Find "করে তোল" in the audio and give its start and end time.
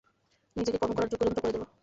1.41-1.63